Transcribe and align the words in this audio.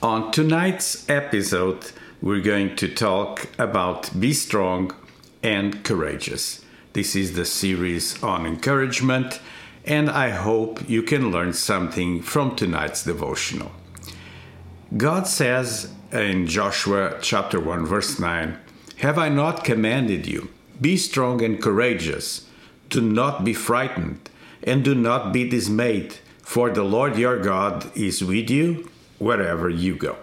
On 0.00 0.30
tonight's 0.30 1.10
episode, 1.10 1.90
we're 2.22 2.40
going 2.40 2.76
to 2.76 2.86
talk 2.86 3.48
about 3.58 4.20
be 4.20 4.32
strong 4.32 4.94
and 5.42 5.82
courageous. 5.82 6.64
This 6.92 7.16
is 7.16 7.34
the 7.34 7.44
series 7.44 8.22
on 8.22 8.46
encouragement, 8.46 9.40
and 9.84 10.08
I 10.08 10.30
hope 10.30 10.88
you 10.88 11.02
can 11.02 11.32
learn 11.32 11.52
something 11.52 12.22
from 12.22 12.54
tonight's 12.54 13.02
devotional. 13.02 13.72
God 14.96 15.26
says 15.26 15.92
in 16.12 16.46
Joshua 16.46 17.18
chapter 17.20 17.58
1 17.58 17.84
verse 17.84 18.20
9, 18.20 18.56
"Have 18.98 19.18
I 19.18 19.28
not 19.28 19.64
commanded 19.64 20.28
you? 20.28 20.50
Be 20.80 20.96
strong 20.96 21.42
and 21.42 21.60
courageous. 21.60 22.42
Do 22.88 23.00
not 23.00 23.42
be 23.42 23.52
frightened." 23.52 24.30
and 24.62 24.84
do 24.84 24.94
not 24.94 25.32
be 25.32 25.48
dismayed, 25.48 26.14
for 26.42 26.68
the 26.68 26.82
Lord 26.82 27.16
your 27.16 27.38
God 27.38 27.90
is 27.94 28.24
with 28.24 28.50
you 28.50 28.88
wherever 29.18 29.68
you 29.68 29.96
go. 29.96 30.16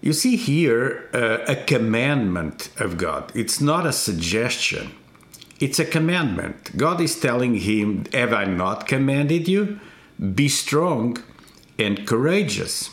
You 0.00 0.12
see 0.12 0.36
here 0.36 1.08
uh, 1.12 1.38
a 1.48 1.56
commandment 1.56 2.70
of 2.78 2.96
God. 2.96 3.32
It's 3.34 3.60
not 3.60 3.86
a 3.86 3.92
suggestion, 3.92 4.92
it's 5.60 5.78
a 5.78 5.84
commandment. 5.84 6.76
God 6.76 7.00
is 7.00 7.18
telling 7.18 7.56
him, 7.56 8.04
Have 8.12 8.32
I 8.32 8.44
not 8.44 8.86
commanded 8.86 9.48
you? 9.48 9.80
Be 10.34 10.48
strong 10.48 11.18
and 11.78 12.06
courageous. 12.06 12.90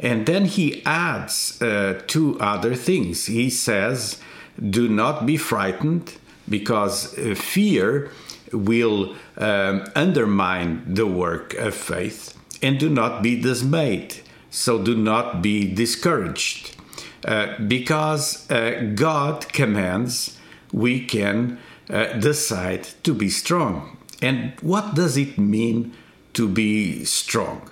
And 0.00 0.26
then 0.26 0.44
he 0.44 0.84
adds 0.84 1.60
uh, 1.62 2.02
two 2.06 2.38
other 2.40 2.74
things. 2.74 3.26
He 3.26 3.48
says, 3.48 4.20
Do 4.58 4.88
not 4.88 5.24
be 5.24 5.38
frightened, 5.38 6.18
because 6.48 7.18
uh, 7.18 7.34
fear 7.34 8.10
will 8.52 9.14
um, 9.38 9.86
undermine 9.96 10.94
the 10.94 11.06
work 11.06 11.54
of 11.54 11.74
faith 11.74 12.38
and 12.62 12.78
do 12.78 12.88
not 12.88 13.22
be 13.22 13.40
dismayed. 13.40 14.16
So 14.50 14.82
do 14.82 14.96
not 14.96 15.42
be 15.42 15.72
discouraged. 15.72 16.76
Uh, 17.24 17.58
because 17.58 18.50
uh, 18.50 18.92
God 18.94 19.52
commands, 19.52 20.38
we 20.72 21.04
can 21.04 21.58
uh, 21.88 22.12
decide 22.14 22.88
to 23.02 23.14
be 23.14 23.30
strong. 23.30 23.96
And 24.20 24.52
what 24.60 24.94
does 24.94 25.16
it 25.16 25.38
mean 25.38 25.92
to 26.34 26.48
be 26.48 27.04
strong? 27.04 27.70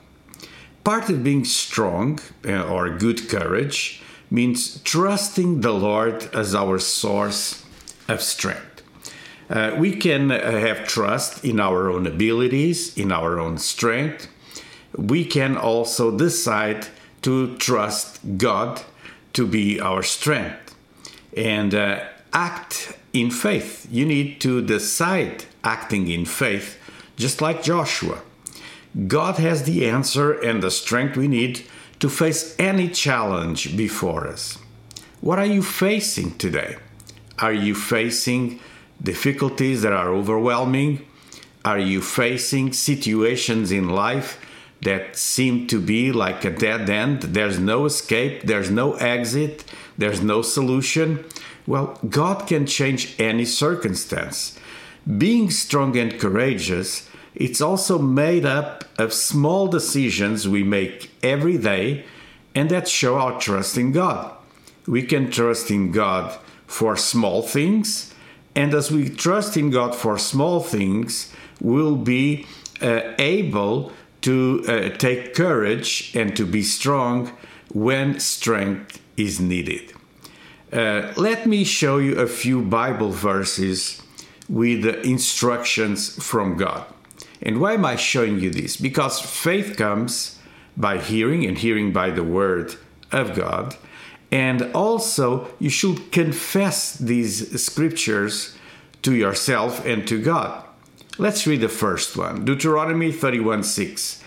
Part 0.84 1.08
of 1.10 1.22
being 1.22 1.44
strong 1.44 2.18
uh, 2.46 2.62
or 2.64 2.90
good 2.90 3.28
courage 3.28 4.02
means 4.30 4.80
trusting 4.82 5.60
the 5.60 5.72
Lord 5.72 6.28
as 6.34 6.54
our 6.54 6.78
source 6.78 7.64
of 8.08 8.22
strength. 8.22 8.82
Uh, 9.50 9.76
we 9.78 9.94
can 9.94 10.30
uh, 10.30 10.50
have 10.58 10.88
trust 10.88 11.44
in 11.44 11.60
our 11.60 11.90
own 11.90 12.06
abilities, 12.06 12.96
in 12.96 13.12
our 13.12 13.38
own 13.38 13.58
strength. 13.58 14.28
We 14.96 15.24
can 15.24 15.56
also 15.56 16.16
decide 16.16 16.86
to 17.22 17.56
trust 17.56 18.20
God 18.36 18.82
to 19.32 19.46
be 19.46 19.80
our 19.80 20.02
strength 20.02 20.74
and 21.36 21.74
uh, 21.74 22.04
act 22.32 22.96
in 23.12 23.30
faith. 23.30 23.86
You 23.90 24.04
need 24.04 24.40
to 24.42 24.62
decide 24.62 25.44
acting 25.64 26.08
in 26.08 26.24
faith, 26.24 26.78
just 27.16 27.40
like 27.40 27.62
Joshua. 27.62 28.20
God 29.06 29.36
has 29.36 29.62
the 29.62 29.88
answer 29.88 30.32
and 30.32 30.62
the 30.62 30.70
strength 30.70 31.16
we 31.16 31.28
need 31.28 31.64
to 32.00 32.10
face 32.10 32.54
any 32.58 32.88
challenge 32.88 33.76
before 33.76 34.26
us. 34.26 34.58
What 35.20 35.38
are 35.38 35.46
you 35.46 35.62
facing 35.62 36.36
today? 36.36 36.76
Are 37.38 37.52
you 37.52 37.74
facing 37.74 38.60
difficulties 39.02 39.82
that 39.82 39.92
are 39.92 40.10
overwhelming? 40.10 41.06
Are 41.64 41.78
you 41.78 42.02
facing 42.02 42.72
situations 42.72 43.70
in 43.70 43.88
life 43.88 44.38
that 44.82 45.16
seem 45.16 45.66
to 45.68 45.80
be 45.80 46.12
like 46.12 46.44
a 46.44 46.50
dead 46.50 46.88
end? 46.90 47.22
There's 47.22 47.58
no 47.58 47.86
escape, 47.86 48.42
there's 48.42 48.70
no 48.70 48.94
exit, 48.94 49.64
there's 49.96 50.22
no 50.22 50.42
solution. 50.42 51.24
Well, 51.66 51.98
God 52.08 52.46
can 52.46 52.66
change 52.66 53.14
any 53.18 53.44
circumstance. 53.44 54.58
Being 55.18 55.50
strong 55.50 55.96
and 55.96 56.18
courageous, 56.18 57.08
it's 57.34 57.60
also 57.60 57.98
made 57.98 58.44
up 58.44 58.84
of 58.98 59.12
small 59.12 59.68
decisions 59.68 60.48
we 60.48 60.62
make 60.62 61.10
every 61.22 61.58
day 61.58 62.04
and 62.54 62.70
that 62.70 62.88
show 62.88 63.18
our 63.18 63.40
trust 63.40 63.78
in 63.78 63.92
God. 63.92 64.36
We 64.86 65.02
can 65.02 65.30
trust 65.30 65.70
in 65.70 65.92
God 65.92 66.38
for 66.66 66.96
small 66.96 67.42
things 67.42 68.12
and 68.54 68.74
as 68.74 68.90
we 68.90 69.08
trust 69.08 69.56
in 69.56 69.70
God 69.70 69.94
for 69.94 70.18
small 70.18 70.60
things, 70.60 71.32
we'll 71.60 71.96
be 71.96 72.46
uh, 72.80 73.00
able 73.18 73.92
to 74.22 74.64
uh, 74.66 74.96
take 74.96 75.34
courage 75.34 76.12
and 76.14 76.36
to 76.36 76.46
be 76.46 76.62
strong 76.62 77.32
when 77.72 78.18
strength 78.20 79.00
is 79.16 79.40
needed. 79.40 79.92
Uh, 80.72 81.12
let 81.16 81.46
me 81.46 81.64
show 81.64 81.98
you 81.98 82.18
a 82.18 82.26
few 82.26 82.62
Bible 82.62 83.10
verses 83.10 84.00
with 84.48 84.86
instructions 85.04 86.22
from 86.24 86.56
God. 86.56 86.86
And 87.42 87.60
why 87.60 87.74
am 87.74 87.84
I 87.84 87.96
showing 87.96 88.40
you 88.40 88.50
this? 88.50 88.76
Because 88.76 89.20
faith 89.20 89.76
comes 89.76 90.38
by 90.76 90.98
hearing, 90.98 91.44
and 91.44 91.58
hearing 91.58 91.92
by 91.92 92.10
the 92.10 92.24
word 92.24 92.76
of 93.10 93.34
God. 93.34 93.76
And 94.30 94.62
also, 94.74 95.48
you 95.58 95.68
should 95.68 96.10
confess 96.12 96.96
these 96.96 97.62
scriptures 97.62 98.56
to 99.02 99.14
yourself 99.14 99.84
and 99.84 100.08
to 100.08 100.22
God. 100.22 100.64
Let's 101.18 101.46
read 101.46 101.60
the 101.60 101.68
first 101.68 102.16
one 102.16 102.46
Deuteronomy 102.46 103.12
31 103.12 103.64
6. 103.64 104.24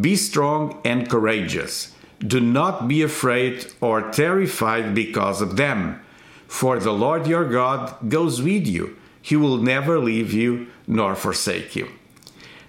Be 0.00 0.16
strong 0.16 0.80
and 0.84 1.08
courageous. 1.08 1.94
Do 2.18 2.40
not 2.40 2.88
be 2.88 3.02
afraid 3.02 3.72
or 3.80 4.10
terrified 4.10 4.92
because 4.92 5.40
of 5.40 5.56
them, 5.56 6.00
for 6.48 6.80
the 6.80 6.92
Lord 6.92 7.28
your 7.28 7.48
God 7.48 8.10
goes 8.10 8.42
with 8.42 8.66
you. 8.66 8.96
He 9.22 9.36
will 9.36 9.58
never 9.58 10.00
leave 10.00 10.32
you 10.32 10.66
nor 10.88 11.14
forsake 11.14 11.76
you. 11.76 11.88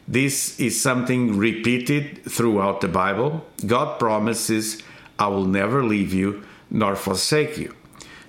This 0.07 0.59
is 0.59 0.79
something 0.79 1.35
repeated 1.35 2.23
throughout 2.25 2.81
the 2.81 2.87
Bible. 2.87 3.43
God 3.65 3.97
promises, 3.97 4.83
I 5.17 5.27
will 5.27 5.45
never 5.45 5.83
leave 5.83 6.13
you 6.13 6.43
nor 6.69 6.95
forsake 6.95 7.57
you. 7.57 7.73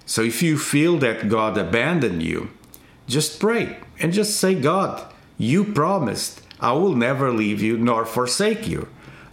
So 0.06 0.22
if 0.22 0.42
you 0.42 0.56
feel 0.56 0.96
that 0.98 1.28
God 1.28 1.58
abandoned 1.58 2.22
you, 2.22 2.50
just 3.06 3.38
pray 3.38 3.76
and 3.98 4.12
just 4.12 4.38
say, 4.40 4.54
God, 4.54 5.12
you 5.38 5.64
promised 5.64 6.42
I 6.60 6.72
will 6.72 6.94
never 6.94 7.32
leave 7.32 7.62
you 7.62 7.78
nor 7.78 8.04
forsake 8.04 8.66
you. 8.66 8.88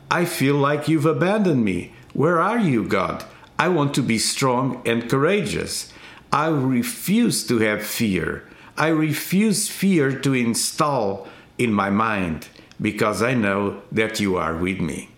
I 0.10 0.26
feel 0.26 0.56
like 0.56 0.88
you've 0.88 1.06
abandoned 1.06 1.66
me. 1.66 1.94
Where 2.14 2.40
are 2.40 2.60
you, 2.60 2.88
God? 2.88 3.26
I 3.58 3.70
want 3.70 3.94
to 3.96 4.02
be 4.02 4.20
strong 4.20 4.82
and 4.86 5.10
courageous. 5.10 5.92
I 6.32 6.48
refuse 6.48 7.46
to 7.48 7.60
have 7.60 7.84
fear. 7.84 8.44
I 8.78 8.90
refuse 8.90 9.68
fear 9.68 10.12
to 10.20 10.34
install 10.34 11.28
in 11.58 11.74
my 11.74 11.90
mind 11.90 12.50
because 12.80 13.24
I 13.24 13.34
know 13.34 13.82
that 13.92 14.20
you 14.20 14.36
are 14.36 14.56
with 14.56 14.80
me. 14.80 15.10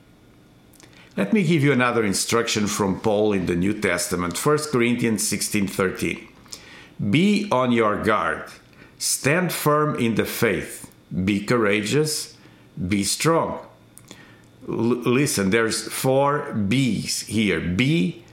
Let 1.18 1.34
me 1.34 1.44
give 1.44 1.64
you 1.64 1.72
another 1.72 2.03
instruction 2.03 2.68
from 2.68 3.00
Paul 3.00 3.34
in 3.34 3.47
the 3.47 3.56
New 3.56 3.74
Testament, 3.74 4.38
1 4.38 4.72
Corinthians 4.72 5.28
16:13. 5.28 6.28
Be 7.09 7.47
on 7.52 7.72
your 7.72 8.03
guard, 8.03 8.44
stand 9.00 9.52
firm 9.52 9.96
in 9.96 10.14
the 10.16 10.26
faith, 10.26 10.86
be 11.26 11.40
courageous, 11.40 12.36
be 12.88 13.04
strong. 13.04 13.59
L- 14.68 14.74
listen, 14.74 15.50
there's 15.50 15.88
four 15.92 16.54
B's 16.54 17.22
here. 17.22 17.59
Be 17.59 18.24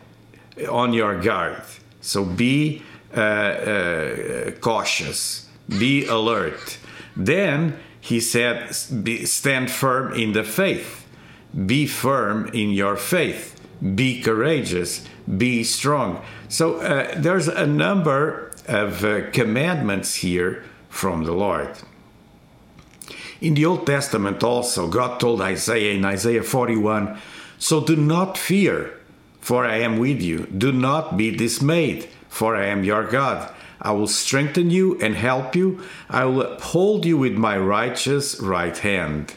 on 0.69 0.93
your 0.93 1.21
guard. 1.21 1.63
So 2.01 2.25
be 2.25 2.83
uh, 3.17 3.21
uh, 3.21 4.51
cautious, 4.61 5.49
be 5.69 6.07
alert. 6.07 6.79
Then 7.17 7.79
he 8.01 8.21
said, 8.21 8.77
be, 9.03 9.25
stand 9.25 9.71
firm 9.71 10.13
in 10.13 10.33
the 10.33 10.45
faith 10.45 11.05
be 11.55 11.87
firm 11.87 12.49
in 12.49 12.71
your 12.71 12.97
faith, 12.97 13.61
be 13.95 14.21
courageous, 14.21 15.07
be 15.39 15.63
strong. 15.65 16.23
So 16.49 16.81
uh, 16.81 17.15
there's 17.17 17.49
a 17.49 17.67
number 17.67 18.53
of 18.67 19.05
uh, 19.05 19.31
commandments 19.31 20.17
here 20.17 20.65
from 20.89 21.25
the 21.25 21.33
Lord. 21.33 21.71
In 23.41 23.55
the 23.55 23.67
Old 23.67 23.87
Testament, 23.87 24.43
also, 24.43 24.89
God 24.89 25.21
told 25.21 25.41
Isaiah 25.41 25.95
in 25.95 26.05
Isaiah 26.05 26.43
41 26.43 27.19
So 27.59 27.81
do 27.81 27.97
not 27.97 28.39
fear, 28.39 28.99
for 29.41 29.65
I 29.67 29.79
am 29.79 29.99
with 29.99 30.23
you. 30.23 30.47
Do 30.47 30.73
not 30.73 31.17
be 31.17 31.31
dismayed, 31.35 32.09
for 32.29 32.57
I 32.57 32.67
am 32.67 32.85
your 32.85 33.05
God. 33.05 33.53
I 33.81 33.93
will 33.93 34.07
strengthen 34.07 34.71
you 34.71 34.99
and 35.01 35.15
help 35.15 35.55
you. 35.55 35.81
I 36.09 36.25
will 36.25 36.43
uphold 36.43 37.05
you 37.05 37.19
with 37.19 37.35
my 37.35 37.59
righteous 37.59 38.41
right 38.41 38.77
hand. 38.77 39.35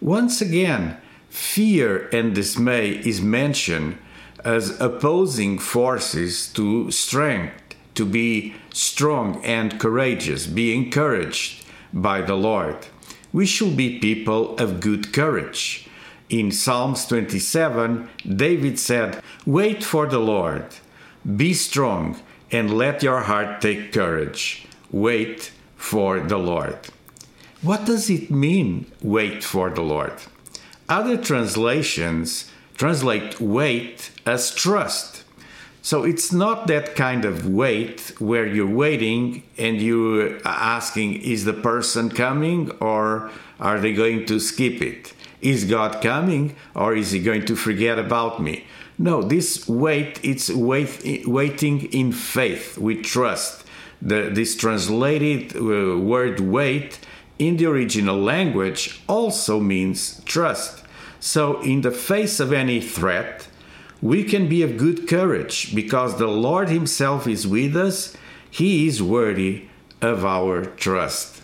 Once 0.00 0.42
again, 0.42 0.98
fear 1.30 2.08
and 2.12 2.34
dismay 2.34 2.90
is 2.90 3.20
mentioned 3.20 3.96
as 4.44 4.78
opposing 4.80 5.58
forces 5.58 6.48
to 6.52 6.90
strength, 6.90 7.54
to 7.94 8.04
be 8.04 8.54
strong 8.72 9.44
and 9.44 9.80
courageous, 9.80 10.46
be 10.46 10.74
encouraged 10.74 11.64
by 11.92 12.20
the 12.20 12.36
Lord. 12.36 12.86
We 13.32 13.46
should 13.46 13.76
be 13.76 13.98
people 13.98 14.56
of 14.56 14.80
good 14.80 15.12
courage. 15.12 15.88
In 16.28 16.50
Psalms 16.52 17.06
27, 17.06 18.08
David 18.26 18.78
said, 18.78 19.22
Wait 19.46 19.82
for 19.82 20.06
the 20.06 20.18
Lord, 20.18 20.66
be 21.36 21.54
strong, 21.54 22.20
and 22.50 22.76
let 22.76 23.02
your 23.02 23.20
heart 23.22 23.60
take 23.60 23.92
courage. 23.92 24.66
Wait 24.90 25.52
for 25.76 26.20
the 26.20 26.38
Lord. 26.38 26.78
What 27.60 27.84
does 27.84 28.08
it 28.08 28.30
mean, 28.30 28.86
wait 29.02 29.42
for 29.42 29.70
the 29.70 29.82
Lord? 29.82 30.12
Other 30.88 31.16
translations 31.16 32.50
translate 32.76 33.40
wait 33.40 34.10
as 34.24 34.54
trust. 34.54 35.24
So 35.88 36.04
it's 36.04 36.34
not 36.34 36.66
that 36.66 36.96
kind 36.96 37.24
of 37.24 37.48
wait 37.48 38.12
where 38.18 38.46
you're 38.46 38.68
waiting 38.84 39.42
and 39.56 39.80
you're 39.80 40.38
asking, 40.44 41.22
is 41.22 41.46
the 41.46 41.54
person 41.54 42.10
coming 42.10 42.72
or 42.72 43.30
are 43.58 43.80
they 43.80 43.94
going 43.94 44.26
to 44.26 44.38
skip 44.38 44.82
it? 44.82 45.14
Is 45.40 45.64
God 45.64 46.02
coming 46.02 46.54
or 46.74 46.94
is 46.94 47.12
he 47.12 47.20
going 47.20 47.46
to 47.46 47.56
forget 47.56 47.98
about 47.98 48.38
me? 48.38 48.66
No, 48.98 49.22
this 49.22 49.66
wait, 49.66 50.20
it's 50.22 50.50
wait, 50.50 51.26
waiting 51.26 51.90
in 51.90 52.12
faith, 52.12 52.76
with 52.76 53.02
trust. 53.02 53.64
The, 54.02 54.28
this 54.30 54.56
translated 54.56 55.56
uh, 55.56 55.96
word 55.96 56.38
wait 56.40 57.00
in 57.38 57.56
the 57.56 57.64
original 57.64 58.20
language 58.20 59.00
also 59.08 59.58
means 59.58 60.22
trust. 60.26 60.84
So, 61.18 61.62
in 61.62 61.80
the 61.80 61.92
face 61.92 62.40
of 62.40 62.52
any 62.52 62.82
threat, 62.82 63.48
we 64.00 64.24
can 64.24 64.48
be 64.48 64.62
of 64.62 64.76
good 64.76 65.08
courage 65.08 65.74
because 65.74 66.16
the 66.16 66.28
Lord 66.28 66.68
Himself 66.68 67.26
is 67.26 67.46
with 67.46 67.76
us. 67.76 68.16
He 68.50 68.86
is 68.86 69.02
worthy 69.02 69.64
of 70.00 70.24
our 70.24 70.64
trust. 70.64 71.42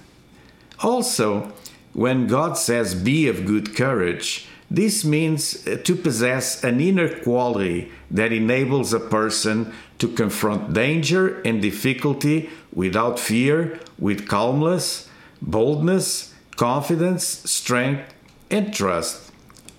Also, 0.80 1.52
when 1.92 2.26
God 2.26 2.56
says, 2.56 2.94
Be 2.94 3.28
of 3.28 3.46
good 3.46 3.74
courage, 3.74 4.46
this 4.70 5.04
means 5.04 5.66
uh, 5.66 5.78
to 5.84 5.94
possess 5.94 6.64
an 6.64 6.80
inner 6.80 7.08
quality 7.22 7.90
that 8.10 8.32
enables 8.32 8.92
a 8.92 9.00
person 9.00 9.72
to 9.98 10.08
confront 10.08 10.72
danger 10.72 11.40
and 11.42 11.62
difficulty 11.62 12.50
without 12.72 13.18
fear, 13.18 13.78
with 13.98 14.28
calmness, 14.28 15.08
boldness, 15.40 16.34
confidence, 16.56 17.24
strength, 17.24 18.12
and 18.50 18.74
trust 18.74 19.30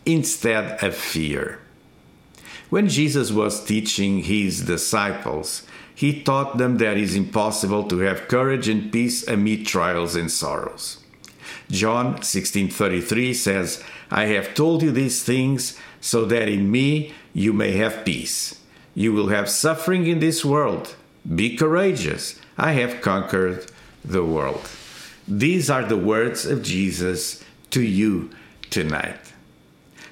instead 0.06 0.84
of 0.84 0.96
fear. 0.96 1.60
When 2.70 2.90
Jesus 2.90 3.32
was 3.32 3.64
teaching 3.64 4.24
his 4.24 4.62
disciples, 4.62 5.64
he 5.94 6.22
taught 6.22 6.58
them 6.58 6.78
that 6.80 6.98
it 6.98 7.04
is 7.04 7.16
impossible 7.16 7.84
to 7.86 8.00
have 8.00 8.28
courage 8.28 8.68
and 8.68 8.92
peace 8.92 9.26
amid 9.28 9.66
trials 9.66 10.16
and 10.16 10.32
sorrows. 10.32 10.98
John 11.72 12.22
16:33 12.22 13.34
says, 13.34 13.82
"I 14.12 14.26
have 14.26 14.54
told 14.54 14.84
you 14.84 14.92
these 14.92 15.24
things 15.24 15.78
so 16.02 16.26
that 16.26 16.50
in 16.50 16.70
me 16.70 17.14
you 17.34 17.54
may 17.54 17.72
have 17.74 18.06
peace. 18.06 18.56
You 18.94 19.14
will 19.14 19.28
have 19.28 19.50
suffering 19.50 20.08
in 20.08 20.20
this 20.20 20.44
world. 20.44 20.96
Be 21.24 21.56
courageous. 21.56 22.36
I 22.58 22.74
have 22.74 23.02
conquered 23.02 23.66
the 24.04 24.24
world." 24.24 24.68
These 25.28 25.70
are 25.70 25.86
the 25.86 25.98
words 25.98 26.46
of 26.46 26.62
Jesus 26.62 27.44
to 27.72 27.82
you 27.82 28.30
tonight. 28.70 29.34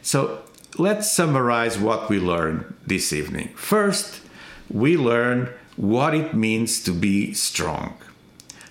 So, 0.01 0.42
let's 0.77 1.11
summarize 1.11 1.77
what 1.77 2.09
we 2.09 2.19
learned 2.19 2.73
this 2.85 3.13
evening. 3.13 3.49
First, 3.55 4.21
we 4.69 4.97
learned 4.97 5.49
what 5.75 6.13
it 6.13 6.33
means 6.33 6.83
to 6.83 6.91
be 6.91 7.33
strong. 7.33 7.97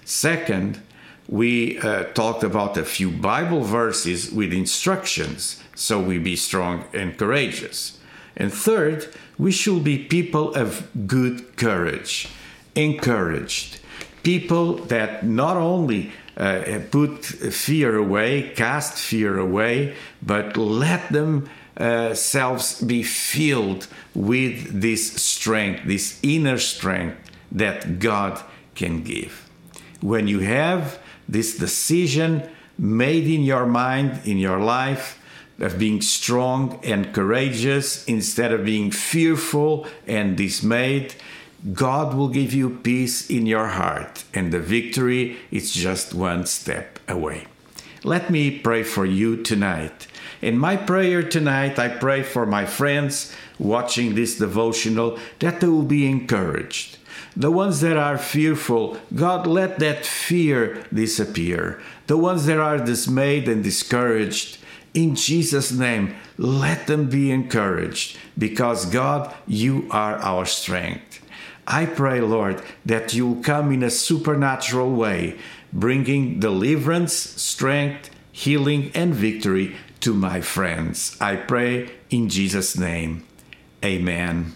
Second, 0.04 0.80
we 1.28 1.78
uh, 1.78 2.04
talked 2.14 2.42
about 2.42 2.76
a 2.76 2.84
few 2.84 3.10
Bible 3.10 3.62
verses 3.62 4.30
with 4.30 4.52
instructions 4.52 5.62
so 5.74 6.00
we 6.00 6.18
be 6.18 6.36
strong 6.36 6.84
and 6.92 7.16
courageous. 7.16 7.98
And 8.36 8.52
third, 8.52 9.12
we 9.38 9.52
should 9.52 9.84
be 9.84 9.98
people 9.98 10.54
of 10.54 10.88
good 11.06 11.56
courage, 11.56 12.28
encouraged, 12.74 13.80
people 14.22 14.74
that 14.74 15.24
not 15.24 15.56
only 15.56 16.12
uh, 16.36 16.80
put 16.90 17.24
fear 17.24 17.96
away, 17.96 18.52
cast 18.54 18.94
fear 18.94 19.38
away, 19.38 19.94
but 20.22 20.56
let 20.56 21.12
themselves 21.12 21.50
uh, 21.76 22.14
be 22.86 23.02
filled 23.02 23.86
with 24.14 24.80
this 24.80 25.12
strength, 25.14 25.82
this 25.86 26.18
inner 26.22 26.58
strength 26.58 27.30
that 27.50 27.98
God 27.98 28.42
can 28.74 29.02
give. 29.02 29.48
When 30.00 30.28
you 30.28 30.40
have 30.40 30.98
this 31.28 31.56
decision 31.56 32.48
made 32.78 33.26
in 33.26 33.42
your 33.42 33.66
mind, 33.66 34.20
in 34.24 34.38
your 34.38 34.60
life, 34.60 35.18
of 35.60 35.78
being 35.78 36.00
strong 36.00 36.80
and 36.82 37.14
courageous 37.14 38.04
instead 38.06 38.52
of 38.52 38.64
being 38.64 38.90
fearful 38.90 39.86
and 40.06 40.36
dismayed, 40.36 41.14
God 41.72 42.14
will 42.14 42.28
give 42.28 42.52
you 42.52 42.70
peace 42.82 43.30
in 43.30 43.46
your 43.46 43.68
heart, 43.68 44.24
and 44.34 44.52
the 44.52 44.58
victory 44.58 45.36
is 45.52 45.72
just 45.72 46.12
one 46.12 46.46
step 46.46 46.98
away. 47.08 47.46
Let 48.02 48.30
me 48.30 48.58
pray 48.58 48.82
for 48.82 49.06
you 49.06 49.40
tonight. 49.40 50.08
In 50.42 50.58
my 50.58 50.76
prayer 50.76 51.22
tonight, 51.22 51.78
I 51.78 51.88
pray 51.88 52.22
for 52.22 52.44
my 52.44 52.66
friends 52.66 53.32
watching 53.58 54.14
this 54.14 54.36
devotional 54.36 55.18
that 55.38 55.60
they 55.60 55.68
will 55.68 55.84
be 55.84 56.06
encouraged 56.06 56.98
the 57.36 57.50
ones 57.50 57.80
that 57.80 57.96
are 57.96 58.18
fearful, 58.18 58.98
God, 59.14 59.46
let 59.46 59.78
that 59.78 60.04
fear 60.04 60.84
disappear. 60.92 61.80
The 62.06 62.18
ones 62.18 62.46
that 62.46 62.58
are 62.58 62.78
dismayed 62.78 63.48
and 63.48 63.64
discouraged, 63.64 64.58
in 64.92 65.14
Jesus' 65.14 65.72
name, 65.72 66.14
let 66.36 66.86
them 66.86 67.08
be 67.08 67.30
encouraged 67.30 68.18
because, 68.36 68.84
God, 68.86 69.34
you 69.46 69.88
are 69.90 70.16
our 70.16 70.44
strength. 70.44 71.20
I 71.66 71.86
pray, 71.86 72.20
Lord, 72.20 72.62
that 72.84 73.14
you 73.14 73.26
will 73.26 73.42
come 73.42 73.72
in 73.72 73.82
a 73.82 73.90
supernatural 73.90 74.90
way, 74.90 75.38
bringing 75.72 76.40
deliverance, 76.40 77.14
strength, 77.14 78.10
healing, 78.30 78.90
and 78.94 79.14
victory 79.14 79.76
to 80.02 80.14
my 80.14 80.40
friends. 80.40 81.16
I 81.20 81.36
pray 81.36 81.90
in 82.10 82.28
Jesus' 82.28 82.76
name. 82.76 83.24
Amen. 83.84 84.54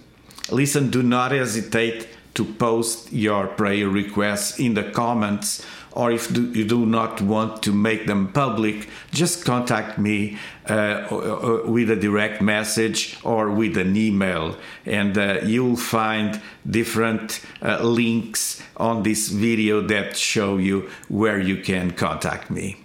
Listen, 0.50 0.90
do 0.90 1.02
not 1.02 1.32
hesitate 1.32 2.08
to 2.34 2.44
post 2.44 3.12
your 3.12 3.46
prayer 3.46 3.88
requests 3.88 4.58
in 4.58 4.74
the 4.74 4.84
comments 4.84 5.64
or 5.96 6.12
if 6.12 6.30
you 6.36 6.64
do 6.64 6.84
not 6.84 7.22
want 7.22 7.62
to 7.62 7.72
make 7.72 8.06
them 8.06 8.30
public, 8.30 8.86
just 9.12 9.46
contact 9.46 9.98
me 9.98 10.36
uh, 10.66 11.62
with 11.64 11.90
a 11.90 11.96
direct 11.96 12.42
message 12.42 13.16
or 13.24 13.50
with 13.50 13.78
an 13.78 13.96
email, 13.96 14.58
and 14.84 15.16
uh, 15.16 15.40
you'll 15.42 15.74
find 15.74 16.38
different 16.68 17.40
uh, 17.62 17.82
links 17.82 18.62
on 18.76 19.04
this 19.04 19.28
video 19.28 19.80
that 19.80 20.18
show 20.18 20.58
you 20.58 20.90
where 21.08 21.40
you 21.40 21.56
can 21.62 21.90
contact 21.92 22.50
me. 22.50 22.76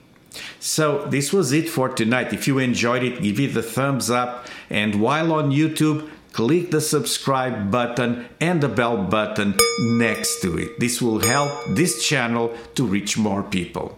So, 0.64 1.08
this 1.08 1.34
was 1.34 1.52
it 1.54 1.68
for 1.68 1.90
tonight. 1.90 2.34
If 2.34 2.48
you 2.48 2.60
enjoyed 2.60 3.02
it, 3.02 3.24
give 3.24 3.40
it 3.40 3.58
a 3.58 3.64
thumbs 3.64 4.12
up, 4.12 4.46
and 4.70 5.02
while 5.02 5.34
on 5.34 5.50
YouTube, 5.50 6.08
click 6.34 6.70
the 6.70 6.80
subscribe 6.80 7.72
button 7.72 8.28
and 8.40 8.62
the 8.62 8.70
bell 8.70 9.04
button 9.06 9.56
next 9.80 10.40
to 10.44 10.60
it. 10.60 10.80
This 10.80 11.02
will 11.02 11.18
help 11.18 11.52
this 11.70 12.08
channel 12.08 12.56
to 12.76 12.86
reach 12.86 13.18
more 13.18 13.42
people. 13.42 13.98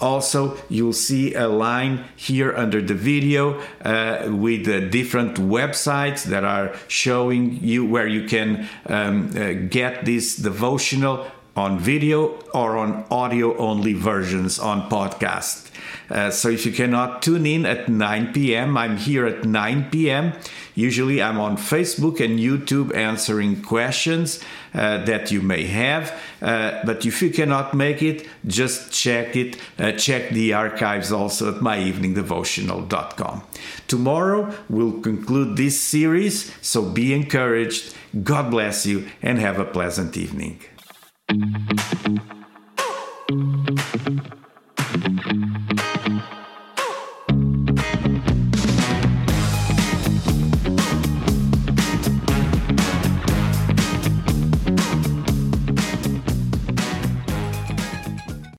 Also, 0.00 0.56
you'll 0.68 0.92
see 0.92 1.34
a 1.34 1.48
line 1.48 2.04
here 2.14 2.54
under 2.56 2.80
the 2.80 2.94
video 2.94 3.60
uh, 3.84 4.28
with 4.30 4.66
the 4.66 4.82
different 4.82 5.36
websites 5.36 6.22
that 6.26 6.44
are 6.44 6.76
showing 6.86 7.58
you 7.60 7.84
where 7.84 8.06
you 8.06 8.28
can 8.28 8.68
um, 8.86 9.30
uh, 9.36 9.52
get 9.68 10.04
this 10.04 10.36
devotional 10.36 11.26
on 11.56 11.78
video 11.78 12.38
or 12.54 12.76
on 12.78 13.04
audio 13.10 13.56
only 13.58 13.92
versions 13.92 14.58
on 14.58 14.88
podcast. 14.88 15.70
Uh, 16.10 16.30
so 16.30 16.48
if 16.48 16.66
you 16.66 16.72
cannot 16.72 17.22
tune 17.22 17.46
in 17.46 17.64
at 17.66 17.88
9 17.88 18.32
p.m., 18.32 18.76
I'm 18.76 18.96
here 18.96 19.26
at 19.26 19.44
9 19.44 19.90
p.m. 19.90 20.32
Usually 20.74 21.22
I'm 21.22 21.38
on 21.38 21.56
Facebook 21.56 22.20
and 22.24 22.38
YouTube 22.38 22.94
answering 22.94 23.62
questions 23.62 24.40
uh, 24.74 25.04
that 25.04 25.30
you 25.30 25.42
may 25.42 25.64
have. 25.64 26.18
Uh, 26.40 26.82
but 26.84 27.04
if 27.04 27.20
you 27.22 27.30
cannot 27.30 27.74
make 27.74 28.02
it, 28.02 28.26
just 28.46 28.92
check 28.92 29.36
it. 29.36 29.58
Uh, 29.78 29.92
check 29.92 30.30
the 30.30 30.54
archives 30.54 31.12
also 31.12 31.54
at 31.54 31.60
myeveningdevotional.com. 31.60 33.42
Tomorrow 33.86 34.54
we'll 34.68 35.00
conclude 35.00 35.56
this 35.56 35.78
series, 35.80 36.52
so 36.62 36.82
be 36.82 37.12
encouraged. 37.12 37.94
God 38.22 38.50
bless 38.50 38.86
you 38.86 39.08
and 39.22 39.38
have 39.38 39.58
a 39.58 39.64
pleasant 39.64 40.16
evening. 40.16 40.60